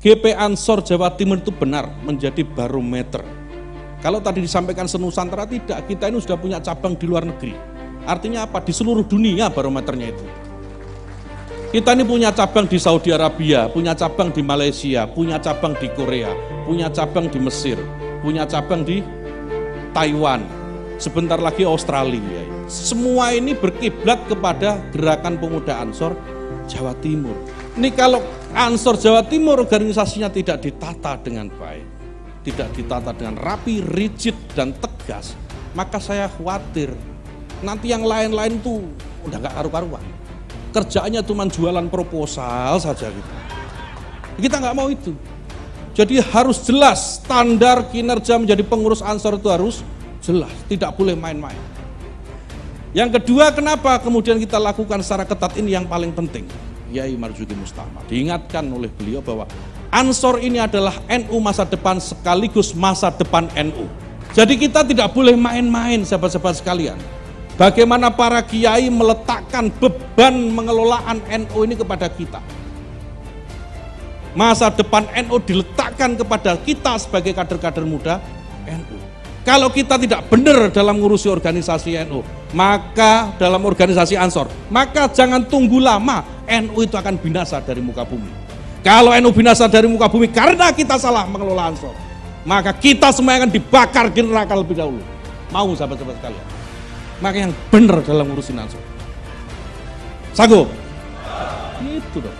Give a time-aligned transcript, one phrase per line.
[0.00, 3.20] GP Ansor Jawa Timur itu benar menjadi barometer.
[4.00, 7.52] Kalau tadi disampaikan senusantara tidak, kita ini sudah punya cabang di luar negeri.
[8.08, 8.64] Artinya apa?
[8.64, 10.24] Di seluruh dunia barometernya itu.
[11.76, 16.32] Kita ini punya cabang di Saudi Arabia, punya cabang di Malaysia, punya cabang di Korea,
[16.64, 17.76] punya cabang di Mesir,
[18.24, 19.04] punya cabang di
[19.92, 20.40] Taiwan,
[20.96, 22.40] sebentar lagi Australia.
[22.72, 26.16] Semua ini berkiblat kepada gerakan pemuda Ansor
[26.72, 27.36] Jawa Timur.
[27.80, 28.20] Ini kalau
[28.52, 31.88] Ansor Jawa Timur organisasinya tidak ditata dengan baik,
[32.44, 35.32] tidak ditata dengan rapi, rigid, dan tegas,
[35.72, 36.92] maka saya khawatir
[37.64, 38.84] nanti yang lain-lain tuh
[39.24, 40.04] udah gak karu-karuan.
[40.76, 43.32] Kerjaannya cuma jualan proposal saja gitu.
[44.44, 45.16] Kita nggak mau itu.
[45.96, 49.80] Jadi harus jelas standar kinerja menjadi pengurus Ansor itu harus
[50.20, 51.56] jelas, tidak boleh main-main.
[52.92, 56.44] Yang kedua, kenapa kemudian kita lakukan secara ketat ini yang paling penting?
[56.90, 58.02] Yai Marzuki Mustamar.
[58.10, 59.46] Diingatkan oleh beliau bahwa
[59.90, 63.90] Ansor ini adalah NU masa depan sekaligus masa depan NU.
[64.30, 66.94] Jadi kita tidak boleh main-main sahabat-sahabat sekalian.
[67.58, 72.38] Bagaimana para kiai meletakkan beban mengelolaan NU ini kepada kita.
[74.30, 78.22] Masa depan NU diletakkan kepada kita sebagai kader-kader muda
[78.70, 78.99] NU.
[79.40, 82.20] Kalau kita tidak benar dalam ngurusi organisasi NU,
[82.52, 88.28] maka dalam organisasi Ansor, maka jangan tunggu lama NU itu akan binasa dari muka bumi.
[88.84, 91.96] Kalau NU binasa dari muka bumi karena kita salah mengelola Ansor,
[92.44, 95.00] maka kita semua akan dibakar di neraka lebih dahulu.
[95.48, 96.46] Mau sahabat-sahabat sekalian.
[97.24, 98.82] Maka yang benar dalam ngurusin Ansor.
[100.36, 100.68] Sanggup?
[101.80, 102.38] Itu dong.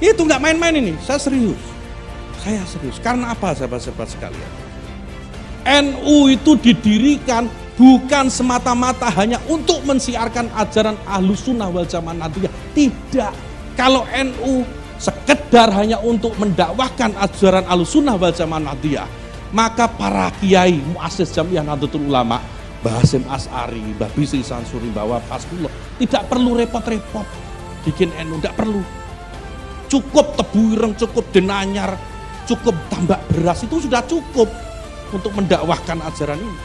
[0.00, 1.60] Itu nggak main-main ini, saya serius.
[2.40, 2.96] Saya serius.
[2.96, 4.63] Karena apa sahabat-sahabat sekalian?
[5.64, 12.50] NU itu didirikan bukan semata-mata hanya untuk mensiarkan ajaran ahlus sunnah wal jamaah nantinya.
[12.76, 13.32] Tidak.
[13.74, 14.62] Kalau NU
[15.00, 19.04] sekedar hanya untuk mendakwahkan ajaran ahlus sunnah wal jamaah nantinya,
[19.50, 22.38] maka para kiai muassis jamiah Nahdlatul Ulama,
[22.84, 27.26] Mbah Hasim As'ari, Mbah Bisri Sansuri, Mbah Fasullah, tidak perlu repot-repot
[27.88, 28.82] bikin NU, tidak perlu.
[29.88, 31.94] Cukup tebu ireng, cukup denanyar,
[32.44, 34.50] cukup tambak beras itu sudah cukup
[35.10, 36.58] untuk mendakwahkan ajaran ini.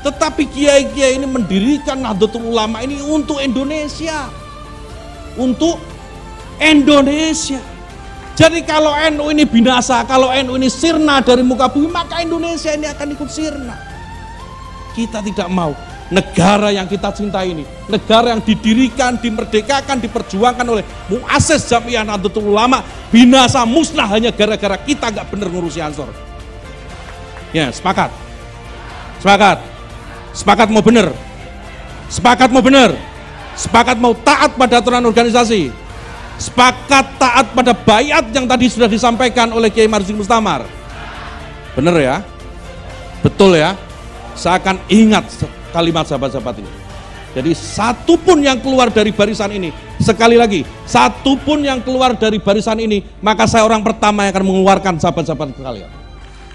[0.00, 4.32] Tetapi kiai-kiai ini mendirikan Nahdlatul Ulama ini untuk Indonesia.
[5.36, 5.76] Untuk
[6.56, 7.60] Indonesia.
[8.36, 12.88] Jadi kalau NU ini binasa, kalau NU ini sirna dari muka bumi, maka Indonesia ini
[12.88, 13.76] akan ikut sirna.
[14.96, 15.76] Kita tidak mau
[16.08, 22.80] negara yang kita cintai ini, negara yang didirikan, dimerdekakan, diperjuangkan oleh muasses Jamiah Nahdlatul Ulama,
[23.12, 26.29] binasa musnah hanya gara-gara kita nggak benar ngurusi Ansor.
[27.50, 28.10] Ya, sepakat.
[29.18, 29.58] Sepakat.
[30.30, 31.10] Sepakat mau benar.
[32.06, 32.94] Sepakat mau benar.
[33.58, 35.74] Sepakat mau taat pada aturan organisasi.
[36.40, 40.64] Sepakat taat pada bayat yang tadi sudah disampaikan oleh Kiai Marzuki Mustamar.
[41.76, 42.16] Benar ya?
[43.20, 43.76] Betul ya?
[44.32, 45.28] Saya akan ingat
[45.74, 46.70] kalimat sahabat-sahabat ini.
[47.30, 49.70] Jadi satu pun yang keluar dari barisan ini,
[50.02, 54.46] sekali lagi, satu pun yang keluar dari barisan ini, maka saya orang pertama yang akan
[54.50, 55.99] mengeluarkan sahabat-sahabat sekalian.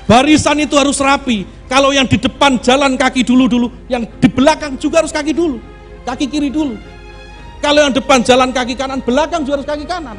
[0.06, 1.50] Barisan itu harus rapi.
[1.66, 5.58] Kalau yang di depan jalan kaki dulu-dulu, yang di belakang juga harus kaki dulu.
[6.06, 6.78] Kaki kiri dulu.
[7.58, 10.18] Kalau yang depan jalan kaki kanan, belakang juga harus kaki kanan.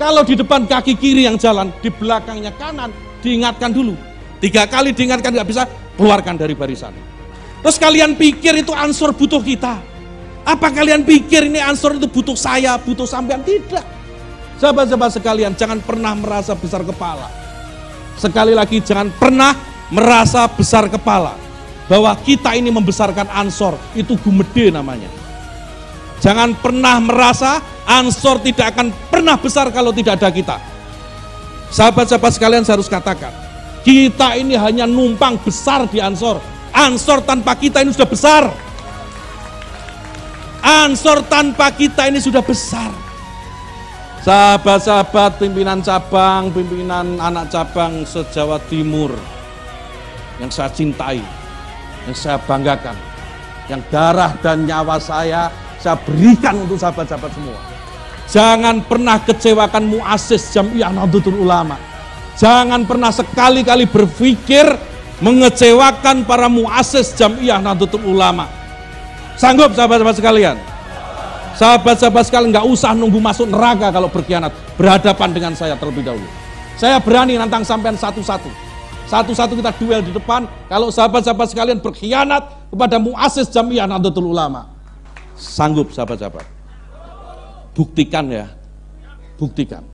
[0.00, 2.88] Kalau di depan kaki kiri yang jalan, di belakangnya kanan,
[3.20, 3.92] diingatkan dulu.
[4.40, 5.68] Tiga kali diingatkan nggak bisa,
[6.00, 6.96] keluarkan dari barisan.
[7.60, 9.76] Terus kalian pikir itu ansur butuh kita?
[10.48, 13.44] Apa kalian pikir ini ansur itu butuh saya, butuh sampean?
[13.44, 13.84] Tidak.
[14.56, 17.47] Sahabat-sahabat sekalian, jangan pernah merasa besar kepala.
[18.18, 19.54] Sekali lagi, jangan pernah
[19.94, 21.38] merasa besar kepala.
[21.88, 25.08] Bahwa kita ini membesarkan ansor, itu gumede namanya.
[26.18, 30.56] Jangan pernah merasa ansor tidak akan pernah besar kalau tidak ada kita.
[31.70, 33.32] Sahabat-sahabat sekalian saya harus katakan,
[33.86, 36.42] kita ini hanya numpang besar di ansor.
[36.74, 38.44] Ansor tanpa kita ini sudah besar.
[40.60, 43.07] Ansor tanpa kita ini sudah besar.
[44.18, 49.14] Sahabat-sahabat pimpinan cabang, pimpinan anak cabang se-Jawa Timur
[50.42, 51.22] yang saya cintai,
[52.02, 52.98] yang saya banggakan,
[53.70, 57.58] yang darah dan nyawa saya saya berikan untuk sahabat-sahabat semua.
[58.28, 61.78] Jangan pernah kecewakan muassis Jamiah Nahdlatul Ulama.
[62.36, 64.66] Jangan pernah sekali-kali berpikir
[65.22, 68.50] mengecewakan para muassis Jamiah Nahdlatul Ulama.
[69.38, 70.58] Sanggup sahabat-sahabat sekalian?
[71.58, 74.54] Sahabat-sahabat sekalian nggak usah nunggu masuk neraka kalau berkhianat.
[74.78, 76.22] Berhadapan dengan saya terlebih dahulu.
[76.78, 78.46] Saya berani nantang sampean satu-satu.
[79.10, 80.46] Satu-satu kita duel di depan.
[80.70, 84.70] Kalau sahabat-sahabat sekalian berkhianat kepada muassis Jamiah Nahdlatul Ulama.
[85.34, 86.46] Sanggup sahabat-sahabat.
[87.74, 88.46] Buktikan ya.
[89.34, 89.82] Buktikan.